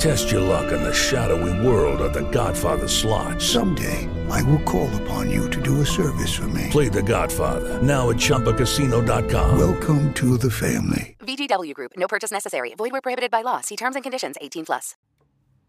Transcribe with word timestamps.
Test 0.00 0.30
your 0.30 0.40
luck 0.40 0.72
in 0.72 0.82
the 0.82 0.94
shadowy 0.94 1.52
world 1.60 2.00
of 2.00 2.14
The 2.14 2.22
Godfather 2.30 2.88
slot. 2.88 3.38
Someday, 3.38 4.08
I 4.30 4.42
will 4.44 4.62
call 4.62 4.88
upon 5.02 5.30
you 5.30 5.50
to 5.50 5.60
do 5.60 5.82
a 5.82 5.84
service 5.84 6.34
for 6.34 6.48
me. 6.48 6.68
Play 6.70 6.88
The 6.88 7.02
Godfather 7.02 7.82
now 7.82 8.08
at 8.08 8.16
ChumbaCasino.com. 8.16 9.58
Welcome 9.58 10.14
to 10.14 10.38
the 10.38 10.50
family. 10.50 11.18
VGW 11.20 11.74
Group. 11.74 11.92
No 11.98 12.08
purchase 12.08 12.30
necessary. 12.30 12.74
Void 12.78 12.92
where 12.92 13.02
prohibited 13.02 13.30
by 13.30 13.42
law. 13.42 13.60
See 13.60 13.76
terms 13.76 13.94
and 13.94 14.02
conditions. 14.02 14.36
18 14.40 14.64
plus. 14.64 14.96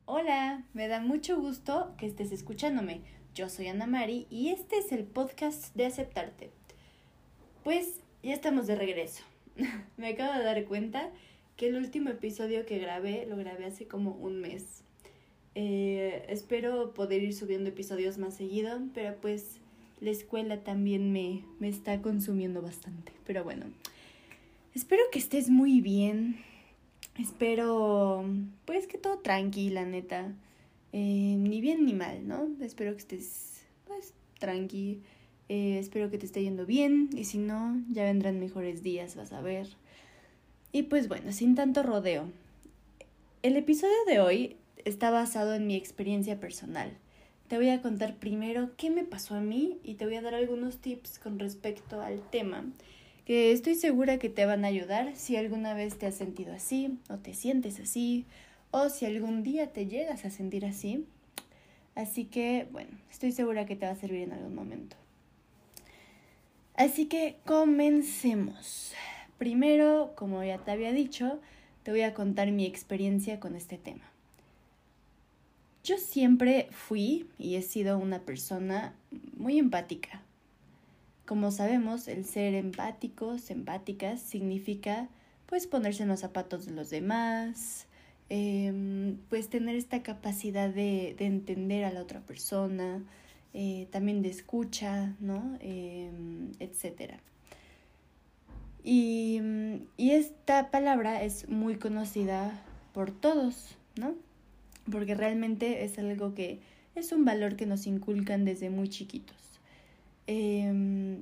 Hola, 0.08 0.64
me 0.74 0.88
da 0.88 1.02
mucho 1.02 1.36
gusto 1.36 1.94
que 1.98 2.08
estés 2.08 2.32
escuchándome. 2.32 3.02
Yo 3.36 3.50
soy 3.50 3.68
Ana 3.68 3.86
Mari 3.86 4.28
y 4.30 4.52
este 4.52 4.78
es 4.78 4.94
el 4.94 5.04
podcast 5.04 5.76
de 5.76 5.88
Aceptarte. 5.88 6.54
Pues 7.66 8.00
ya 8.24 8.34
estamos 8.34 8.66
de 8.68 8.76
regreso. 8.78 9.24
me 9.98 10.08
acabo 10.08 10.32
de 10.32 10.44
dar 10.46 10.64
cuenta 10.64 11.12
que 11.62 11.68
el 11.68 11.76
último 11.76 12.10
episodio 12.10 12.66
que 12.66 12.80
grabé 12.80 13.28
lo 13.30 13.38
grabé 13.38 13.66
hace 13.66 13.86
como 13.86 14.14
un 14.14 14.42
mes. 14.42 14.82
Eh, 15.54 16.26
espero 16.28 16.92
poder 16.96 17.22
ir 17.22 17.36
subiendo 17.36 17.70
episodios 17.70 18.18
más 18.18 18.34
seguido, 18.34 18.82
pero 18.96 19.16
pues 19.22 19.60
la 20.00 20.10
escuela 20.10 20.64
también 20.64 21.14
me, 21.14 21.44
me 21.60 21.70
está 21.70 22.02
consumiendo 22.02 22.64
bastante. 22.64 23.12
Pero 23.28 23.44
bueno, 23.44 23.68
espero 24.74 25.04
que 25.12 25.20
estés 25.20 25.52
muy 25.52 25.82
bien. 25.82 26.38
Espero 27.20 28.26
pues 28.66 28.88
que 28.88 28.98
todo 28.98 29.20
tranquila, 29.20 29.86
neta. 29.86 30.34
Eh, 30.94 31.36
ni 31.38 31.62
bien 31.62 31.86
ni 31.86 31.94
mal, 31.94 32.28
¿no? 32.28 32.50
Espero 32.60 32.94
que 32.94 33.02
estés 33.02 33.62
pues 33.86 34.16
tranqui. 34.40 35.04
Eh, 35.48 35.78
espero 35.78 36.10
que 36.10 36.18
te 36.18 36.26
esté 36.26 36.42
yendo 36.42 36.66
bien 36.66 37.12
y 37.16 37.26
si 37.26 37.38
no, 37.38 37.80
ya 37.92 38.04
vendrán 38.06 38.40
mejores 38.40 38.82
días, 38.82 39.16
vas 39.16 39.32
a 39.32 39.42
ver. 39.42 39.68
Y 40.72 40.84
pues 40.84 41.08
bueno, 41.08 41.32
sin 41.32 41.56
tanto 41.56 41.84
rodeo. 41.84 42.30
El 43.44 43.58
episodio 43.58 44.06
de 44.08 44.20
hoy 44.20 44.56
está 44.86 45.12
basado 45.12 45.54
en 45.54 45.68
mi 45.68 45.76
experiencia 45.76 46.40
personal. 46.40 46.92
Te 47.48 47.58
voy 47.58 47.70
a 47.70 47.82
contar 47.82 48.16
primero 48.16 48.72
qué 48.78 48.90
me 48.90 49.04
pasó 49.04 49.36
a 49.36 49.42
mí 49.42 49.80
y 49.84 49.96
te 49.96 50.06
voy 50.06 50.16
a 50.16 50.22
dar 50.22 50.34
algunos 50.34 50.78
tips 50.78 51.20
con 51.20 51.40
respecto 51.40 52.02
al 52.02 52.22
tema 52.30 52.66
que 53.26 53.52
estoy 53.52 53.76
segura 53.76 54.18
que 54.18 54.30
te 54.30 54.46
van 54.46 54.66
a 54.66 54.70
ayudar 54.70 55.16
si 55.16 55.36
alguna 55.36 55.74
vez 55.74 55.98
te 55.98 56.06
has 56.06 56.16
sentido 56.16 56.54
así 56.54 56.98
o 57.10 57.18
te 57.18 57.34
sientes 57.34 57.80
así 57.80 58.26
o 58.72 58.90
si 58.90 59.06
algún 59.06 59.44
día 59.44 59.68
te 59.68 59.88
llegas 59.88 60.26
a 60.26 60.30
sentir 60.30 60.66
así. 60.66 61.06
Así 61.94 62.26
que, 62.26 62.68
bueno, 62.72 62.92
estoy 63.12 63.32
segura 63.32 63.66
que 63.66 63.76
te 63.76 63.86
va 63.86 63.92
a 63.92 63.96
servir 63.96 64.22
en 64.22 64.32
algún 64.32 64.56
momento. 64.56 64.96
Así 66.76 67.06
que 67.06 67.38
comencemos. 67.46 68.94
Primero, 69.42 70.14
como 70.16 70.44
ya 70.44 70.60
te 70.60 70.70
había 70.70 70.92
dicho, 70.92 71.40
te 71.82 71.90
voy 71.90 72.04
a 72.04 72.14
contar 72.14 72.52
mi 72.52 72.64
experiencia 72.64 73.40
con 73.40 73.56
este 73.56 73.80
tema. 73.80 74.04
Yo 75.84 75.98
siempre 75.98 76.68
fui 76.70 77.28
y 77.40 77.56
he 77.56 77.64
sido 77.64 77.98
una 77.98 78.20
persona 78.20 78.94
muy 79.36 79.58
empática. 79.58 80.22
Como 81.26 81.50
sabemos, 81.50 82.08
el 82.08 82.24
ser 82.26 82.54
empáticos, 82.54 83.50
empáticas, 83.50 84.22
significa 84.22 85.10
pues 85.48 85.66
ponerse 85.66 86.04
en 86.04 86.10
los 86.10 86.20
zapatos 86.20 86.68
de 86.68 86.74
los 86.74 86.92
demás, 86.92 87.88
eh, 88.30 89.16
pues 89.28 89.50
tener 89.50 89.76
esta 89.76 90.04
capacidad 90.04 90.70
de, 90.70 91.16
de, 91.18 91.26
entender 91.26 91.84
a 91.84 91.92
la 91.92 92.02
otra 92.02 92.20
persona, 92.20 93.02
eh, 93.56 93.88
también 93.90 94.22
de 94.22 94.30
escucha, 94.30 95.16
¿no? 95.20 95.58
Eh, 95.62 96.12
etcétera. 96.60 97.20
Y, 98.84 99.40
y 99.98 100.12
esta 100.12 100.72
palabra 100.72 101.24
es 101.24 101.48
muy 101.50 101.76
conocida 101.76 102.64
por 102.94 103.12
todos, 103.12 103.76
¿no? 103.96 104.16
Porque 104.92 105.16
realmente 105.16 105.84
es 105.84 106.00
algo 106.00 106.34
que 106.34 106.60
es 106.96 107.12
un 107.12 107.26
valor 107.26 107.56
que 107.56 107.66
nos 107.66 107.88
inculcan 107.88 108.46
desde 108.46 108.70
muy 108.70 108.90
chiquitos. 108.90 109.38
Eh, 110.28 111.22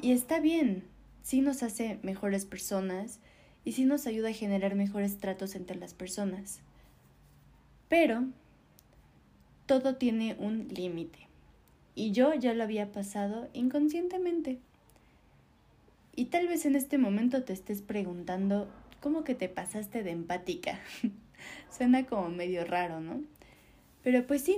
y 0.00 0.12
está 0.12 0.40
bien, 0.40 0.84
sí 1.22 1.40
nos 1.40 1.62
hace 1.62 1.98
mejores 2.02 2.44
personas 2.44 3.18
y 3.64 3.72
sí 3.72 3.84
nos 3.84 4.06
ayuda 4.06 4.28
a 4.28 4.34
generar 4.34 4.74
mejores 4.74 5.18
tratos 5.18 5.54
entre 5.54 5.76
las 5.76 5.94
personas. 5.94 6.60
Pero 7.88 8.24
todo 9.66 9.96
tiene 9.96 10.36
un 10.38 10.68
límite. 10.68 11.28
Y 11.94 12.12
yo 12.12 12.34
ya 12.34 12.52
lo 12.52 12.62
había 12.62 12.92
pasado 12.92 13.48
inconscientemente. 13.54 14.58
Y 16.16 16.26
tal 16.26 16.48
vez 16.48 16.64
en 16.64 16.76
este 16.76 16.96
momento 16.96 17.44
te 17.44 17.52
estés 17.52 17.82
preguntando, 17.82 18.68
¿cómo 19.00 19.22
que 19.22 19.34
te 19.34 19.50
pasaste 19.50 20.02
de 20.02 20.12
empática? 20.12 20.80
Suena 21.70 22.06
como 22.06 22.30
medio 22.30 22.64
raro, 22.64 23.00
¿no? 23.00 23.20
Pero 24.02 24.26
pues 24.26 24.40
sí, 24.42 24.56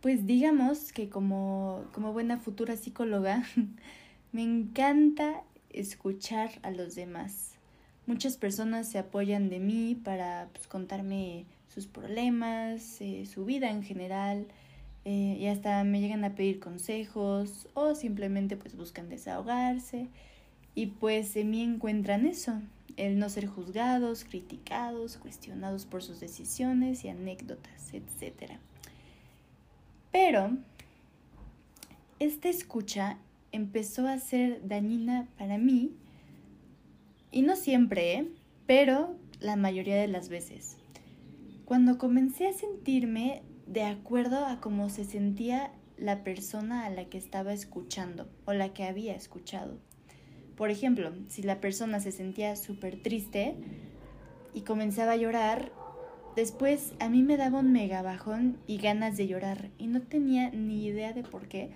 pues 0.00 0.26
digamos 0.26 0.92
que 0.92 1.10
como, 1.10 1.84
como 1.92 2.14
buena 2.14 2.38
futura 2.38 2.76
psicóloga, 2.76 3.44
me 4.32 4.42
encanta 4.42 5.42
escuchar 5.70 6.50
a 6.62 6.70
los 6.70 6.94
demás. 6.94 7.52
Muchas 8.06 8.38
personas 8.38 8.90
se 8.90 8.98
apoyan 8.98 9.50
de 9.50 9.60
mí 9.60 9.94
para 9.94 10.48
pues, 10.52 10.66
contarme 10.66 11.44
sus 11.68 11.86
problemas, 11.86 13.00
eh, 13.00 13.26
su 13.26 13.44
vida 13.44 13.70
en 13.70 13.82
general, 13.82 14.46
eh, 15.04 15.36
y 15.38 15.46
hasta 15.46 15.84
me 15.84 16.00
llegan 16.00 16.24
a 16.24 16.34
pedir 16.34 16.60
consejos 16.60 17.68
o 17.74 17.94
simplemente 17.94 18.56
pues 18.56 18.76
buscan 18.76 19.08
desahogarse 19.08 20.08
y 20.74 20.86
pues 20.86 21.36
en 21.36 21.50
mí 21.50 21.62
encuentran 21.62 22.26
eso, 22.26 22.60
el 22.96 23.18
no 23.18 23.28
ser 23.28 23.46
juzgados, 23.46 24.24
criticados, 24.24 25.16
cuestionados 25.16 25.86
por 25.86 26.02
sus 26.02 26.20
decisiones 26.20 27.04
y 27.04 27.08
anécdotas, 27.08 27.92
etc. 27.92 28.52
Pero 30.10 30.56
esta 32.18 32.48
escucha 32.48 33.18
empezó 33.52 34.08
a 34.08 34.18
ser 34.18 34.66
dañina 34.66 35.28
para 35.38 35.58
mí, 35.58 35.92
y 37.34 37.42
no 37.42 37.56
siempre, 37.56 38.14
¿eh? 38.14 38.28
pero 38.64 39.16
la 39.40 39.56
mayoría 39.56 39.96
de 39.96 40.06
las 40.06 40.28
veces. 40.28 40.76
Cuando 41.64 41.98
comencé 41.98 42.46
a 42.46 42.52
sentirme 42.52 43.42
de 43.66 43.82
acuerdo 43.84 44.44
a 44.46 44.60
cómo 44.60 44.88
se 44.88 45.04
sentía 45.04 45.72
la 45.96 46.24
persona 46.24 46.84
a 46.84 46.90
la 46.90 47.06
que 47.06 47.18
estaba 47.18 47.52
escuchando 47.52 48.28
o 48.44 48.52
la 48.52 48.72
que 48.72 48.84
había 48.84 49.14
escuchado. 49.14 49.78
Por 50.56 50.70
ejemplo, 50.70 51.12
si 51.28 51.42
la 51.42 51.60
persona 51.60 52.00
se 52.00 52.12
sentía 52.12 52.56
súper 52.56 53.02
triste 53.02 53.56
y 54.52 54.60
comenzaba 54.62 55.12
a 55.12 55.16
llorar, 55.16 55.72
después 56.36 56.92
a 57.00 57.08
mí 57.08 57.22
me 57.22 57.36
daba 57.36 57.60
un 57.60 57.72
mega 57.72 58.02
bajón 58.02 58.58
y 58.66 58.78
ganas 58.78 59.16
de 59.16 59.26
llorar 59.26 59.70
y 59.78 59.86
no 59.86 60.02
tenía 60.02 60.50
ni 60.50 60.84
idea 60.84 61.12
de 61.12 61.22
por 61.22 61.48
qué. 61.48 61.70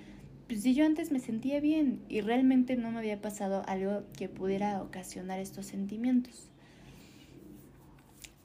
Pues 0.46 0.62
si 0.62 0.74
yo 0.74 0.86
antes 0.86 1.10
me 1.10 1.20
sentía 1.20 1.60
bien 1.60 2.00
y 2.08 2.20
realmente 2.20 2.76
no 2.76 2.90
me 2.90 2.98
había 2.98 3.20
pasado 3.20 3.62
algo 3.66 4.04
que 4.16 4.28
pudiera 4.28 4.80
ocasionar 4.82 5.40
estos 5.40 5.66
sentimientos. 5.66 6.50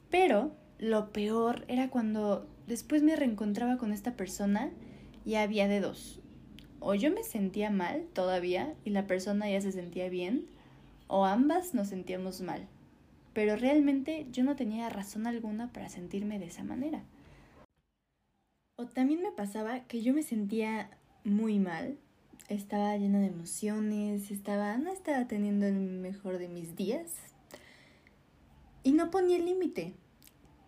Pero 0.10 0.52
lo 0.80 1.14
peor 1.14 1.64
era 1.68 1.90
cuando 1.90 2.53
después 2.68 3.04
me 3.04 3.16
reencontraba 3.16 3.78
con 3.78 3.92
esta 3.92 4.14
persona 4.14 4.72
y 5.26 5.36
había 5.36 5.68
de 5.68 5.80
dos. 5.80 6.20
O 6.80 6.96
yo 6.96 7.12
me 7.12 7.24
sentía 7.24 7.70
mal 7.70 8.06
todavía 8.14 8.74
y 8.84 8.90
la 8.90 9.08
persona 9.08 9.50
ya 9.50 9.62
se 9.62 9.72
sentía 9.72 10.10
bien, 10.10 10.46
o 11.08 11.26
ambas 11.26 11.74
nos 11.74 11.90
sentíamos 11.90 12.42
mal. 12.42 12.68
Pero 13.34 13.56
realmente 13.56 14.28
yo 14.32 14.44
no 14.44 14.56
tenía 14.56 14.90
razón 14.90 15.26
alguna 15.28 15.72
para 15.72 15.90
sentirme 15.90 16.40
de 16.40 16.46
esa 16.46 16.64
manera. 16.64 17.04
O 18.76 18.86
también 18.86 19.22
me 19.22 19.32
pasaba 19.32 19.82
que 19.82 20.02
yo 20.02 20.14
me 20.14 20.24
sentía 20.24 20.90
muy 21.24 21.60
mal, 21.60 21.98
estaba 22.50 22.98
llena 22.98 23.20
de 23.20 23.28
emociones, 23.28 24.30
estaba, 24.32 24.78
no 24.78 24.92
estaba 24.92 25.28
teniendo 25.28 25.66
el 25.68 25.76
mejor 25.76 26.38
de 26.38 26.50
mis 26.50 26.76
días. 26.76 27.12
y 28.84 28.92
no 28.92 29.10
ponía 29.12 29.40
límite. 29.40 29.94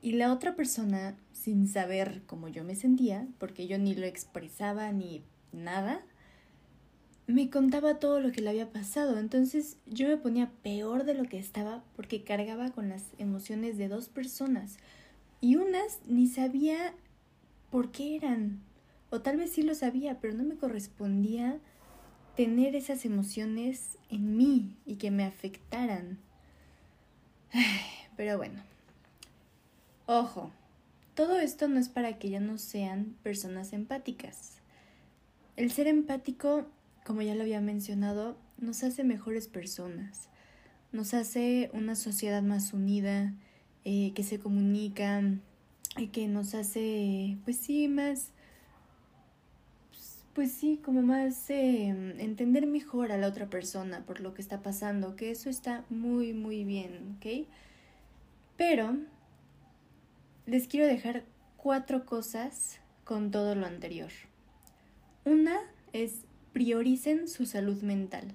Y 0.06 0.12
la 0.12 0.32
otra 0.32 0.56
persona, 0.56 1.18
sin 1.32 1.68
saber 1.68 2.22
cómo 2.28 2.48
yo 2.48 2.64
me 2.64 2.76
sentía, 2.76 3.28
porque 3.40 3.66
yo 3.66 3.80
ni 3.80 3.96
lo 3.96 4.06
expresaba 4.06 4.92
ni 4.92 5.24
nada, 5.52 6.06
me 7.26 7.50
contaba 7.50 7.98
todo 7.98 8.20
lo 8.20 8.32
que 8.32 8.42
le 8.42 8.52
había 8.52 8.72
pasado. 8.72 9.18
Entonces 9.18 9.78
yo 9.88 10.08
me 10.08 10.18
ponía 10.18 10.52
peor 10.62 11.06
de 11.06 11.16
lo 11.16 11.24
que 11.24 11.40
estaba 11.40 11.84
porque 11.96 12.24
cargaba 12.24 12.70
con 12.70 12.88
las 12.88 13.04
emociones 13.18 13.80
de 13.80 13.88
dos 13.88 14.08
personas. 14.08 14.78
Y 15.42 15.56
unas 15.56 16.02
ni 16.06 16.28
sabía 16.28 16.94
por 17.72 17.90
qué 17.90 18.16
eran. 18.16 18.62
O 19.10 19.22
tal 19.22 19.38
vez 19.38 19.54
sí 19.54 19.64
lo 19.64 19.74
sabía, 19.74 20.20
pero 20.20 20.36
no 20.36 20.44
me 20.44 20.56
correspondía 20.56 21.58
tener 22.36 22.76
esas 22.76 23.06
emociones 23.06 23.98
en 24.12 24.38
mí 24.38 24.78
y 24.86 24.98
que 24.98 25.10
me 25.10 25.26
afectaran. 25.26 26.20
Pero 28.16 28.38
bueno, 28.38 28.62
ojo, 30.06 30.52
todo 31.16 31.40
esto 31.40 31.68
no 31.68 31.80
es 31.80 31.90
para 31.90 32.18
que 32.18 32.30
ya 32.30 32.40
no 32.40 32.58
sean 32.58 33.16
personas 33.24 33.74
empáticas. 33.74 34.58
El 35.56 35.72
ser 35.72 35.88
empático, 35.88 36.66
como 37.06 37.22
ya 37.22 37.36
lo 37.36 37.42
había 37.42 37.62
mencionado, 37.62 38.38
nos 38.58 38.84
hace 38.84 39.04
mejores 39.04 39.48
personas, 39.48 40.30
nos 40.92 41.14
hace 41.14 41.70
una 41.74 41.96
sociedad 41.96 42.42
más 42.42 42.74
unida, 42.74 43.34
eh, 43.84 44.12
que 44.14 44.24
se 44.24 44.40
comunica, 44.40 45.22
y 45.98 46.08
que 46.08 46.28
nos 46.28 46.56
hace, 46.56 47.38
pues 47.46 47.58
sí, 47.58 47.88
más 47.88 48.32
pues 50.34 50.52
sí, 50.52 50.82
como 50.84 51.02
más 51.02 51.50
eh, 51.50 51.88
entender 52.18 52.68
mejor 52.68 53.14
a 53.14 53.18
la 53.18 53.28
otra 53.28 53.50
persona 53.50 54.02
por 54.06 54.20
lo 54.20 54.34
que 54.34 54.42
está 54.42 54.62
pasando, 54.62 55.16
que 55.16 55.32
eso 55.32 55.50
está 55.50 55.86
muy, 55.90 56.34
muy 56.34 56.66
bien, 56.66 57.16
¿ok? 57.16 57.48
Pero 58.58 58.98
les 60.46 60.68
quiero 60.68 60.88
dejar 60.88 61.24
cuatro 61.58 62.06
cosas 62.06 62.80
con 63.04 63.32
todo 63.32 63.56
lo 63.56 63.66
anterior. 63.66 64.12
Una 65.24 65.58
es 65.94 66.26
prioricen 66.54 67.28
su 67.28 67.46
salud 67.46 67.82
mental. 67.82 68.34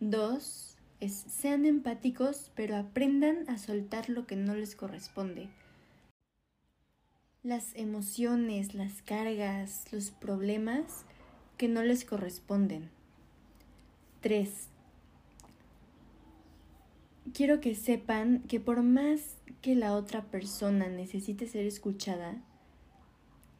Dos 0.00 0.76
es 1.00 1.14
sean 1.14 1.66
empáticos, 1.66 2.50
pero 2.54 2.76
aprendan 2.76 3.48
a 3.48 3.58
soltar 3.58 4.08
lo 4.08 4.26
que 4.26 4.36
no 4.36 4.54
les 4.54 4.76
corresponde 4.76 5.48
las 7.42 7.74
emociones, 7.74 8.74
las 8.74 9.00
cargas, 9.02 9.86
los 9.92 10.10
problemas 10.10 11.06
que 11.56 11.68
no 11.68 11.82
les 11.82 12.04
corresponden. 12.04 12.90
3. 14.20 14.69
Quiero 17.32 17.60
que 17.60 17.74
sepan 17.76 18.40
que 18.48 18.58
por 18.58 18.82
más 18.82 19.36
que 19.62 19.76
la 19.76 19.94
otra 19.94 20.22
persona 20.30 20.88
necesite 20.88 21.46
ser 21.46 21.64
escuchada, 21.64 22.42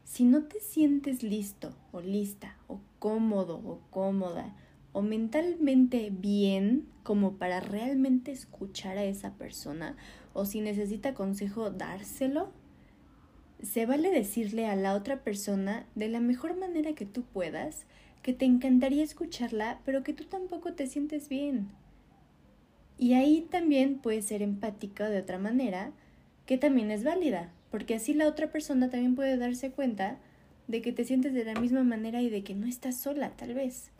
si 0.02 0.24
no 0.24 0.44
te 0.44 0.60
sientes 0.60 1.22
listo 1.22 1.72
o 1.92 2.00
lista 2.00 2.56
o 2.66 2.80
cómodo 2.98 3.56
o 3.64 3.80
cómoda 3.90 4.56
o 4.92 5.02
mentalmente 5.02 6.10
bien 6.10 6.88
como 7.04 7.34
para 7.34 7.60
realmente 7.60 8.32
escuchar 8.32 8.98
a 8.98 9.04
esa 9.04 9.34
persona 9.34 9.96
o 10.32 10.46
si 10.46 10.60
necesita 10.60 11.14
consejo 11.14 11.70
dárselo, 11.70 12.50
se 13.62 13.86
vale 13.86 14.10
decirle 14.10 14.66
a 14.66 14.74
la 14.74 14.94
otra 14.94 15.22
persona 15.22 15.86
de 15.94 16.08
la 16.08 16.18
mejor 16.18 16.56
manera 16.56 16.94
que 16.94 17.06
tú 17.06 17.22
puedas 17.22 17.84
que 18.22 18.32
te 18.32 18.46
encantaría 18.46 19.04
escucharla, 19.04 19.80
pero 19.84 20.02
que 20.02 20.12
tú 20.12 20.24
tampoco 20.24 20.72
te 20.74 20.86
sientes 20.86 21.28
bien. 21.28 21.68
Y 23.00 23.14
ahí 23.14 23.48
también 23.50 23.96
puedes 23.96 24.26
ser 24.26 24.42
empática 24.42 25.08
de 25.08 25.20
otra 25.20 25.38
manera, 25.38 25.90
que 26.44 26.58
también 26.58 26.90
es 26.90 27.02
válida, 27.02 27.50
porque 27.70 27.94
así 27.94 28.12
la 28.12 28.28
otra 28.28 28.52
persona 28.52 28.90
también 28.90 29.14
puede 29.14 29.38
darse 29.38 29.70
cuenta 29.70 30.18
de 30.68 30.82
que 30.82 30.92
te 30.92 31.06
sientes 31.06 31.32
de 31.32 31.46
la 31.46 31.58
misma 31.58 31.82
manera 31.82 32.20
y 32.20 32.28
de 32.28 32.44
que 32.44 32.54
no 32.54 32.66
estás 32.66 32.98
sola, 32.98 33.30
tal 33.30 33.54
vez. 33.54 33.90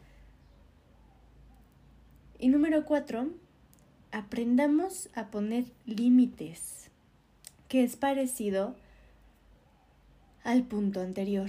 Y 2.39 2.49
número 2.49 2.85
cuatro, 2.85 3.31
aprendamos 4.13 5.09
a 5.15 5.31
poner 5.31 5.65
límites, 5.87 6.91
que 7.69 7.83
es 7.83 7.97
parecido 7.97 8.77
al 10.45 10.65
punto 10.65 11.01
anterior. 11.01 11.49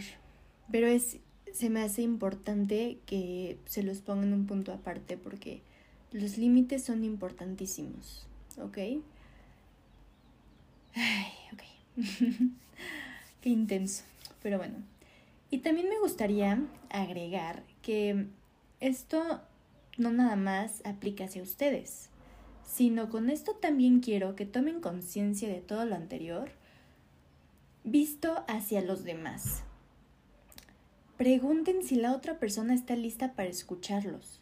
Pero 0.71 0.87
es, 0.87 1.19
se 1.51 1.69
me 1.69 1.81
hace 1.81 2.01
importante 2.01 2.99
que 3.05 3.57
se 3.65 3.83
los 3.83 3.99
pongan 3.99 4.31
un 4.31 4.47
punto 4.47 4.71
aparte 4.71 5.17
porque 5.17 5.63
los 6.11 6.37
límites 6.37 6.83
son 6.83 7.03
importantísimos, 7.03 8.27
¿ok? 8.57 8.77
Ay, 10.93 11.33
ok. 11.53 11.63
Qué 13.41 13.49
intenso, 13.49 14.03
pero 14.41 14.57
bueno. 14.57 14.75
Y 15.49 15.59
también 15.59 15.89
me 15.89 15.99
gustaría 15.99 16.63
agregar 16.89 17.63
que 17.81 18.27
esto 18.79 19.41
no 19.97 20.11
nada 20.11 20.35
más 20.35 20.81
aplica 20.85 21.25
hacia 21.25 21.43
ustedes, 21.43 22.09
sino 22.65 23.09
con 23.09 23.29
esto 23.29 23.53
también 23.53 23.99
quiero 23.99 24.35
que 24.35 24.45
tomen 24.45 24.79
conciencia 24.81 25.49
de 25.49 25.61
todo 25.61 25.85
lo 25.85 25.95
anterior 25.95 26.51
visto 27.83 28.43
hacia 28.47 28.81
los 28.81 29.03
demás. 29.03 29.63
Pregunten 31.17 31.83
si 31.83 31.95
la 31.95 32.15
otra 32.15 32.39
persona 32.39 32.73
está 32.73 32.95
lista 32.95 33.33
para 33.33 33.49
escucharlos. 33.49 34.40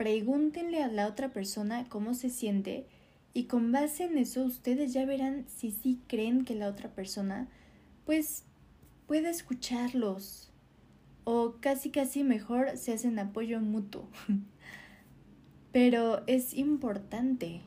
Pregúntenle 0.00 0.82
a 0.82 0.88
la 0.88 1.06
otra 1.06 1.28
persona 1.28 1.86
cómo 1.90 2.14
se 2.14 2.30
siente 2.30 2.86
y 3.34 3.44
con 3.44 3.70
base 3.70 4.04
en 4.04 4.16
eso 4.16 4.42
ustedes 4.42 4.94
ya 4.94 5.04
verán 5.04 5.44
si 5.46 5.72
sí 5.72 6.00
creen 6.06 6.46
que 6.46 6.54
la 6.54 6.68
otra 6.68 6.88
persona 6.88 7.50
pues 8.06 8.44
puede 9.06 9.28
escucharlos 9.28 10.50
o 11.24 11.56
casi 11.60 11.90
casi 11.90 12.24
mejor 12.24 12.78
se 12.78 12.94
hacen 12.94 13.18
apoyo 13.18 13.60
mutuo. 13.60 14.08
Pero 15.70 16.22
es 16.26 16.54
importante 16.54 17.60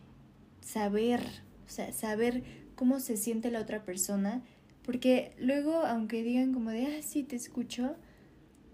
saber, 0.59 1.21
saber 1.67 2.41
cómo 2.73 2.99
se 2.99 3.15
siente 3.15 3.51
la 3.51 3.59
otra 3.59 3.85
persona 3.85 4.41
porque 4.81 5.35
luego, 5.37 5.85
aunque 5.85 6.23
digan 6.23 6.51
como 6.51 6.71
de, 6.71 6.97
ah, 6.97 7.03
sí, 7.03 7.21
te 7.21 7.35
escucho, 7.35 7.95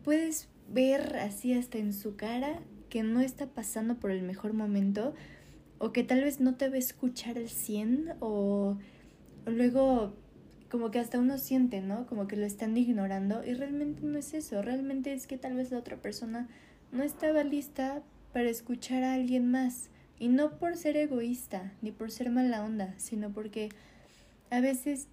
puedes 0.06 0.48
ver 0.70 1.18
así 1.18 1.52
hasta 1.52 1.78
en 1.78 1.92
su 1.92 2.16
cara 2.16 2.62
que 2.90 3.04
no 3.04 3.22
está 3.22 3.48
pasando 3.48 3.96
por 3.96 4.12
el 4.12 4.22
mejor 4.22 4.54
momento 4.54 5.14
o 5.78 5.92
que 5.92 6.04
tal 6.04 6.24
vez 6.24 6.40
no 6.40 6.56
te 6.56 6.70
va 6.70 6.76
a 6.76 6.80
escuchar 6.80 7.38
al 7.38 7.50
100 7.50 8.16
o, 8.20 8.78
o 9.46 9.50
luego 9.50 10.14
como 10.70 10.92
que 10.92 11.00
hasta 11.00 11.20
uno 11.20 11.38
siente, 11.38 11.82
¿no? 11.82 12.06
Como 12.06 12.28
que 12.28 12.36
lo 12.36 12.46
están 12.46 12.78
ignorando 12.78 13.44
y 13.44 13.54
realmente 13.54 14.04
no 14.04 14.18
es 14.18 14.34
eso, 14.34 14.62
realmente 14.62 15.14
es 15.14 15.26
que 15.26 15.38
tal 15.38 15.56
vez 15.56 15.72
la 15.72 15.80
otra 15.80 15.98
persona 15.98 16.48
no 16.92 17.04
estaba 17.04 17.44
lista 17.44 18.04
para 18.34 18.50
escuchar 18.50 19.04
a 19.04 19.14
alguien 19.14 19.50
más 19.50 19.90
y 20.20 20.28
no 20.28 20.58
por 20.58 20.76
ser 20.76 20.98
egoísta 20.98 21.72
ni 21.82 21.92
por 21.92 22.12
ser 22.12 22.30
mala 22.30 22.64
onda, 22.64 22.94
sino 22.98 23.32
porque 23.32 23.70
a 24.52 24.60
veces 24.60 25.08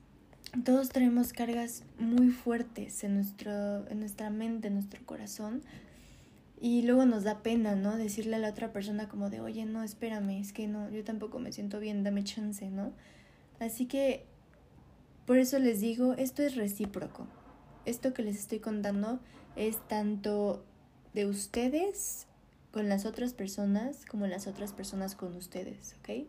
todos 0.65 0.89
traemos 0.91 1.33
cargas 1.33 1.85
muy 1.99 2.31
fuertes 2.31 3.05
en, 3.05 3.15
nuestro, 3.15 3.89
en 3.89 4.01
nuestra 4.01 4.31
mente, 4.31 4.69
en 4.69 4.75
nuestro 4.75 5.05
corazón. 5.05 5.63
Y 6.59 6.83
luego 6.83 7.05
nos 7.05 7.25
da 7.25 7.43
pena, 7.43 7.75
¿no? 7.77 7.97
Decirle 7.97 8.37
a 8.37 8.39
la 8.39 8.51
otra 8.51 8.73
persona 8.73 9.09
como 9.09 9.29
de, 9.29 9.41
oye, 9.41 9.67
no, 9.67 9.83
espérame, 9.83 10.41
es 10.41 10.53
que 10.53 10.67
no, 10.67 10.91
yo 10.91 11.05
tampoco 11.05 11.39
me 11.39 11.53
siento 11.53 11.81
bien, 11.81 12.03
dame 12.03 12.25
chance, 12.25 12.71
¿no? 12.71 12.93
Así 13.61 13.87
que, 13.87 14.25
por 15.27 15.39
eso 15.39 15.59
les 15.59 15.81
digo, 15.81 16.15
esto 16.15 16.43
es 16.43 16.57
recíproco. 16.57 17.27
Esto 17.85 18.15
que 18.15 18.23
les 18.23 18.39
estoy 18.39 18.61
contando 18.61 19.21
es 19.55 19.87
tanto 19.87 20.65
de 21.15 21.27
ustedes 21.27 22.27
con 22.73 22.89
las 22.89 23.07
otras 23.07 23.33
personas 23.33 24.05
como 24.05 24.27
las 24.27 24.47
otras 24.47 24.73
personas 24.73 25.15
con 25.15 25.35
ustedes, 25.37 25.97
¿ok? 26.01 26.27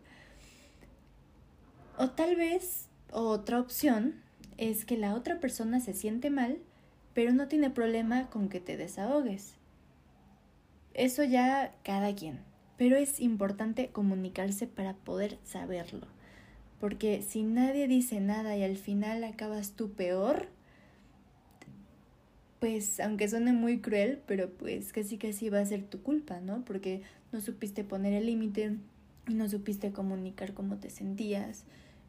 O 1.98 2.10
tal 2.10 2.36
vez 2.36 2.88
otra 3.12 3.60
opción 3.60 4.22
es 4.56 4.84
que 4.84 4.96
la 4.96 5.14
otra 5.14 5.40
persona 5.40 5.80
se 5.80 5.94
siente 5.94 6.30
mal, 6.30 6.58
pero 7.12 7.32
no 7.32 7.48
tiene 7.48 7.70
problema 7.70 8.30
con 8.30 8.48
que 8.48 8.60
te 8.60 8.76
desahogues. 8.76 9.54
Eso 10.98 11.22
ya 11.22 11.72
cada 11.84 12.12
quien, 12.16 12.40
pero 12.76 12.96
es 12.96 13.20
importante 13.20 13.90
comunicarse 13.90 14.66
para 14.66 14.94
poder 14.94 15.38
saberlo. 15.44 16.08
Porque 16.80 17.22
si 17.22 17.44
nadie 17.44 17.86
dice 17.86 18.18
nada 18.18 18.56
y 18.56 18.64
al 18.64 18.76
final 18.76 19.22
acabas 19.22 19.74
tú 19.74 19.92
peor, 19.92 20.48
pues 22.58 22.98
aunque 22.98 23.28
suene 23.28 23.52
muy 23.52 23.78
cruel, 23.78 24.20
pero 24.26 24.50
pues 24.50 24.92
casi 24.92 25.18
casi 25.18 25.50
va 25.50 25.60
a 25.60 25.66
ser 25.66 25.84
tu 25.84 26.02
culpa, 26.02 26.40
¿no? 26.40 26.64
Porque 26.64 27.02
no 27.30 27.40
supiste 27.40 27.84
poner 27.84 28.12
el 28.12 28.26
límite, 28.26 28.74
no 29.28 29.48
supiste 29.48 29.92
comunicar 29.92 30.52
cómo 30.52 30.78
te 30.78 30.90
sentías, 30.90 31.62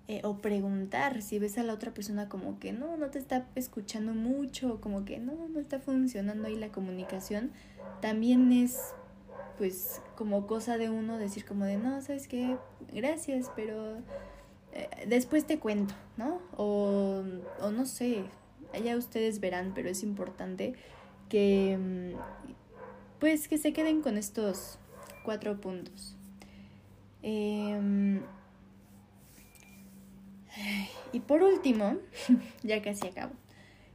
eh, 0.09 0.21
o 0.23 0.37
preguntar 0.37 1.21
si 1.21 1.37
ves 1.37 1.59
a 1.59 1.63
la 1.63 1.71
otra 1.71 1.93
persona 1.93 2.29
como 2.29 2.57
que 2.57 2.73
no, 2.73 2.97
no 2.97 3.11
te 3.11 3.19
está 3.19 3.45
escuchando 3.53 4.15
mucho, 4.15 4.81
como 4.81 5.05
que 5.05 5.19
no, 5.19 5.47
no 5.47 5.59
está 5.59 5.79
funcionando 5.79 6.47
ahí 6.47 6.55
la 6.55 6.69
comunicación, 6.69 7.51
también 8.01 8.51
es 8.51 8.95
pues 9.59 10.01
como 10.15 10.47
cosa 10.47 10.79
de 10.79 10.89
uno 10.89 11.19
decir 11.19 11.45
como 11.45 11.65
de, 11.65 11.77
no, 11.77 12.01
sabes 12.01 12.27
qué, 12.27 12.57
gracias, 12.91 13.51
pero 13.55 13.97
eh, 14.73 14.89
después 15.07 15.45
te 15.45 15.59
cuento, 15.59 15.93
¿no? 16.17 16.41
O, 16.57 17.21
o 17.61 17.69
no 17.69 17.85
sé, 17.85 18.23
allá 18.73 18.97
ustedes 18.97 19.39
verán, 19.39 19.73
pero 19.75 19.89
es 19.89 20.01
importante 20.01 20.73
que 21.29 21.77
mm, 21.77 22.17
pues 23.19 23.47
que 23.47 23.59
se 23.59 23.73
queden 23.73 24.01
con 24.01 24.17
estos 24.17 24.79
cuatro 25.23 25.61
puntos. 25.61 26.15
Em, 27.21 28.23
y 31.13 31.19
por 31.21 31.43
último, 31.43 31.97
ya 32.63 32.81
casi 32.81 33.07
acabo. 33.07 33.33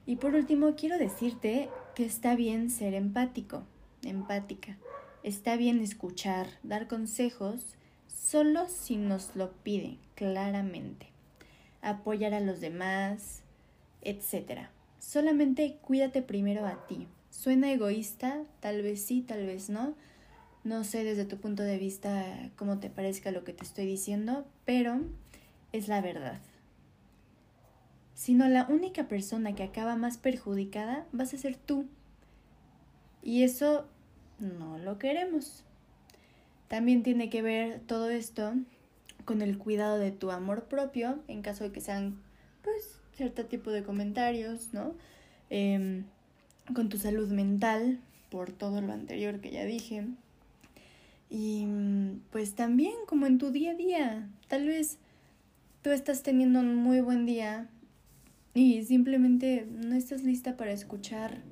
Y 0.07 0.17
por 0.17 0.35
último, 0.35 0.75
quiero 0.77 0.99
decirte 0.99 1.69
que 1.95 2.05
está 2.05 2.35
bien 2.35 2.71
ser 2.71 2.95
empático, 2.95 3.63
empática. 4.03 4.77
Está 5.23 5.57
bien 5.57 5.81
escuchar, 5.81 6.47
dar 6.63 6.89
consejos, 6.89 7.77
solo 8.07 8.69
si 8.69 8.97
nos 8.97 9.35
lo 9.37 9.53
piden 9.53 9.99
claramente. 10.15 11.07
Apoyar 11.81 12.35
a 12.35 12.41
los 12.41 12.61
demás, 12.61 13.43
etc. 14.03 14.69
Solamente 14.99 15.79
cuídate 15.81 16.21
primero 16.21 16.67
a 16.67 16.87
ti. 16.87 17.09
Suena 17.31 17.73
egoísta, 17.73 18.43
tal 18.61 18.83
vez 18.83 19.03
sí, 19.03 19.23
tal 19.23 19.47
vez 19.47 19.71
no. 19.71 19.95
No 20.63 20.85
sé 20.85 21.05
desde 21.05 21.25
tu 21.25 21.39
punto 21.39 21.63
de 21.63 21.79
vista 21.79 22.51
cómo 22.57 22.79
te 22.79 22.91
parezca 22.91 23.31
lo 23.31 23.45
que 23.45 23.53
te 23.53 23.65
estoy 23.65 23.87
diciendo, 23.87 24.47
pero 24.65 25.01
es 25.75 25.89
la 25.89 26.01
verdad. 26.01 26.41
Sino 28.15 28.49
la 28.49 28.65
única 28.69 29.09
persona 29.09 29.57
que 29.57 29.65
acaba 29.65 29.97
más 29.97 30.19
perjudicada 30.19 31.05
vas 31.11 31.35
a 31.35 31.39
ser 31.39 31.57
tú. 31.57 31.87
Y 33.23 33.43
eso 33.43 33.87
no 34.39 34.79
lo 34.79 34.99
queremos. 34.99 35.65
También 36.69 37.03
tiene 37.03 37.29
que 37.29 37.43
ver 37.43 37.81
todo 37.81 38.09
esto 38.11 38.55
con 39.25 39.43
el 39.43 39.59
cuidado 39.59 39.99
de 39.99 40.13
tu 40.13 40.31
amor 40.31 40.67
propio, 40.67 41.19
en 41.27 41.43
caso 41.43 41.65
de 41.65 41.73
que 41.73 41.81
sean, 41.81 42.23
pues, 42.63 43.01
cierto 43.17 43.47
tipo 43.47 43.73
de 43.73 43.83
comentarios, 43.83 44.73
¿no? 44.73 44.95
Em, 45.51 46.05
con 46.73 46.89
tu 46.89 46.99
salud 46.99 47.29
mental, 47.33 47.99
por 48.31 48.53
todo 48.53 48.81
lo 48.81 48.93
anterior 48.93 49.41
que 49.41 49.51
ya 49.51 49.65
dije. 49.65 50.07
Y 51.31 51.67
pues 52.31 52.55
también 52.55 52.95
como 53.09 53.27
en 53.27 53.39
tu 53.39 53.51
día 53.51 53.73
a 53.73 53.75
día, 53.75 54.29
tal 54.47 54.69
vez 54.69 54.99
tú 55.85 55.91
estás 55.91 56.25
teniendo 56.25 56.61
un 56.61 56.75
muy 56.75 57.03
buen 57.03 57.27
día 57.27 57.69
y 58.55 58.83
simplemente 58.85 59.69
no 59.71 59.95
estás 59.95 60.25
lista 60.25 60.57
para 60.57 60.73
escuchar 60.73 61.43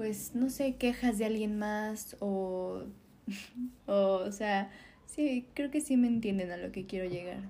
pues 0.00 0.34
no 0.34 0.48
sé, 0.48 0.76
quejas 0.76 1.18
de 1.18 1.26
alguien 1.26 1.58
más 1.58 2.16
o, 2.20 2.84
o, 3.86 3.92
o 3.92 4.32
sea, 4.32 4.70
sí, 5.04 5.46
creo 5.52 5.70
que 5.70 5.82
sí 5.82 5.98
me 5.98 6.08
entienden 6.08 6.50
a 6.52 6.56
lo 6.56 6.72
que 6.72 6.86
quiero 6.86 7.06
llegar. 7.06 7.42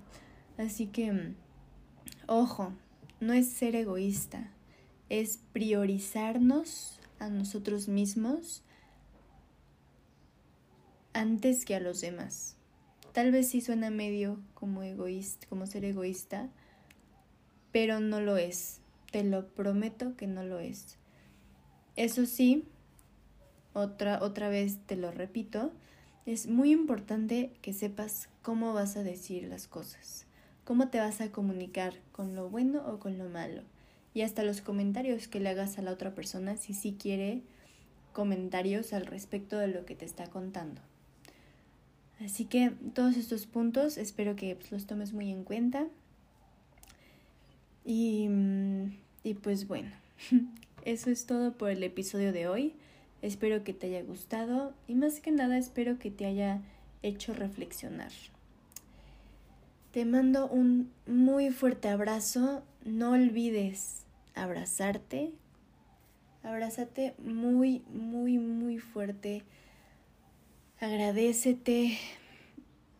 Así 0.57 0.87
que, 0.87 1.31
ojo, 2.27 2.73
no 3.21 3.31
es 3.31 3.47
ser 3.47 3.77
egoísta, 3.77 4.51
es 5.07 5.39
priorizarnos 5.53 6.99
a 7.19 7.29
nosotros 7.29 7.87
mismos 7.87 8.63
antes 11.13 11.63
que 11.63 11.75
a 11.75 11.79
los 11.79 12.01
demás. 12.01 12.57
Tal 13.13 13.31
vez 13.31 13.49
sí 13.49 13.61
suena 13.61 13.89
medio 13.89 14.39
como 14.53 14.83
egoísta, 14.83 15.45
como 15.47 15.65
ser 15.65 15.83
egoísta, 15.83 16.49
pero 17.71 17.99
no 17.99 18.21
lo 18.21 18.37
es. 18.37 18.79
Te 19.11 19.23
lo 19.23 19.47
prometo 19.47 20.15
que 20.15 20.27
no 20.27 20.43
lo 20.43 20.59
es. 20.59 20.97
Eso 21.97 22.25
sí, 22.25 22.65
otra, 23.73 24.21
otra 24.21 24.47
vez 24.47 24.77
te 24.85 24.95
lo 24.95 25.11
repito, 25.11 25.73
es 26.25 26.47
muy 26.47 26.71
importante 26.71 27.51
que 27.61 27.73
sepas 27.73 28.29
cómo 28.41 28.73
vas 28.73 28.95
a 28.95 29.03
decir 29.03 29.43
las 29.43 29.67
cosas, 29.67 30.25
cómo 30.63 30.89
te 30.89 30.99
vas 30.99 31.19
a 31.19 31.31
comunicar 31.31 31.95
con 32.11 32.35
lo 32.35 32.49
bueno 32.49 32.83
o 32.87 32.99
con 32.99 33.17
lo 33.17 33.27
malo, 33.27 33.63
y 34.13 34.21
hasta 34.21 34.43
los 34.43 34.61
comentarios 34.61 35.27
que 35.27 35.39
le 35.39 35.49
hagas 35.49 35.77
a 35.77 35.81
la 35.81 35.91
otra 35.91 36.13
persona 36.13 36.57
si 36.57 36.73
sí 36.73 36.95
quiere 36.97 37.41
comentarios 38.13 38.93
al 38.93 39.05
respecto 39.05 39.57
de 39.57 39.67
lo 39.67 39.85
que 39.85 39.95
te 39.95 40.05
está 40.05 40.27
contando. 40.27 40.81
Así 42.23 42.45
que 42.45 42.71
todos 42.93 43.17
estos 43.17 43.45
puntos 43.47 43.97
espero 43.97 44.35
que 44.35 44.55
pues, 44.55 44.71
los 44.71 44.85
tomes 44.85 45.13
muy 45.13 45.31
en 45.31 45.43
cuenta. 45.43 45.87
Y, 47.83 48.29
y 49.23 49.33
pues 49.35 49.67
bueno, 49.67 49.89
eso 50.85 51.09
es 51.09 51.25
todo 51.25 51.53
por 51.53 51.71
el 51.71 51.83
episodio 51.83 52.31
de 52.31 52.47
hoy. 52.47 52.75
Espero 53.21 53.63
que 53.63 53.73
te 53.73 53.87
haya 53.87 54.03
gustado 54.03 54.73
y 54.87 54.95
más 54.95 55.19
que 55.19 55.31
nada 55.31 55.57
espero 55.57 55.99
que 55.99 56.11
te 56.11 56.25
haya 56.25 56.61
hecho 57.03 57.33
reflexionar. 57.33 58.11
Te 59.91 60.05
mando 60.05 60.47
un 60.47 60.91
muy 61.05 61.49
fuerte 61.49 61.89
abrazo. 61.89 62.63
No 62.85 63.11
olvides 63.11 64.05
abrazarte. 64.35 65.31
Abrázate 66.43 67.13
muy, 67.19 67.83
muy, 67.93 68.39
muy 68.39 68.79
fuerte. 68.79 69.43
Agradecete. 70.81 71.95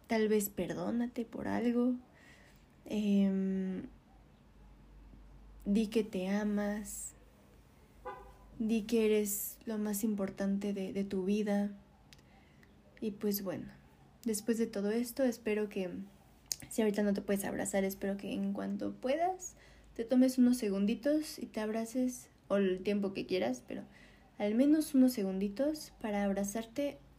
Tal 0.06 0.28
vez 0.28 0.50
perdónate 0.50 1.26
por 1.26 1.48
algo. 1.48 1.96
Eh, 2.86 3.82
di 5.66 5.88
que 5.88 6.04
te 6.04 6.30
amas. 6.30 7.14
Di 8.60 8.84
que 8.84 9.08
eres 9.08 9.58
lo 9.66 9.80
más 9.80 10.04
importante 10.04 10.74
de, 10.74 10.94
de 10.94 11.04
tu 11.04 11.26
vida. 11.26 11.72
Y 13.00 13.10
pues 13.10 13.44
bueno, 13.44 13.66
después 14.26 14.60
de 14.60 14.68
todo 14.68 14.92
esto, 14.92 15.24
espero 15.24 15.68
que, 15.68 15.90
si 16.70 16.84
ahorita 16.84 17.02
no 17.02 17.14
te 17.14 17.24
puedes 17.24 17.46
abrazar, 17.46 17.84
espero 17.84 18.16
que 18.16 18.32
en 18.32 18.54
cuanto 18.54 18.94
puedas, 18.94 19.56
te 19.96 20.06
tomes 20.06 20.38
unos 20.38 20.58
segunditos 20.58 21.40
y 21.40 21.48
te 21.48 21.62
abraces, 21.62 22.30
o 22.48 22.58
el 22.58 22.84
tiempo 22.84 23.14
que 23.14 23.26
quieras, 23.26 23.64
pero 23.68 23.82
al 24.38 24.54
menos 24.54 24.94
unos 24.94 25.14
segunditos 25.14 25.94
para 26.00 26.24
abrazarte 26.24 27.00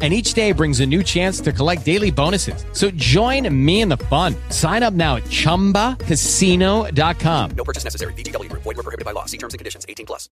and 0.00 0.14
each 0.14 0.32
day 0.32 0.52
brings 0.52 0.80
a 0.80 0.86
new 0.86 1.02
chance 1.02 1.42
to 1.42 1.52
collect 1.52 1.84
daily 1.84 2.10
bonuses. 2.10 2.64
So 2.72 2.90
join 2.92 3.46
me 3.52 3.82
in 3.82 3.90
the 3.90 3.98
fun. 4.08 4.34
Sign 4.48 4.82
up 4.82 4.94
now 4.94 5.16
at 5.16 5.24
ChumbaCasino.com. 5.24 7.50
No 7.54 7.64
purchase 7.64 7.84
necessary. 7.84 8.14
VGW 8.14 8.48
Group. 8.48 8.62
Void 8.62 8.78
were 8.78 8.82
prohibited 8.82 9.04
by 9.04 9.12
law. 9.12 9.26
See 9.26 9.36
terms 9.36 9.52
and 9.52 9.58
conditions. 9.58 9.84
18 9.86 10.06
plus. 10.06 10.30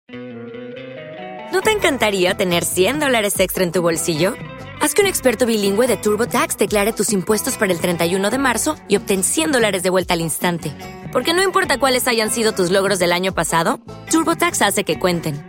¿No 1.55 1.63
te 1.63 1.71
encantaría 1.71 2.35
tener 2.35 2.65
100 2.65 2.99
dólares 2.99 3.39
extra 3.39 3.63
en 3.63 3.71
tu 3.71 3.81
bolsillo? 3.81 4.35
Haz 4.81 4.93
que 4.93 5.03
un 5.03 5.07
experto 5.07 5.47
bilingüe 5.47 5.87
de 5.87 5.97
TurboTax 5.97 6.59
declare 6.59 6.93
tus 6.93 7.13
impuestos 7.13 7.57
para 7.57 7.73
el 7.73 7.79
31 7.79 8.29
de 8.29 8.39
marzo 8.39 8.75
y 8.89 8.97
obtén 8.97 9.23
100 9.23 9.53
dólares 9.53 9.85
de 9.85 9.91
vuelta 9.91 10.15
al 10.15 10.21
instante. 10.21 10.73
Porque 11.13 11.33
no 11.33 11.45
importa 11.45 11.79
cuáles 11.79 12.09
hayan 12.09 12.31
sido 12.31 12.53
tus 12.53 12.73
logros 12.73 12.99
del 12.99 13.13
año 13.13 13.33
pasado, 13.33 13.79
TurboTax 14.11 14.63
hace 14.63 14.83
que 14.83 14.99
cuenten. 14.99 15.49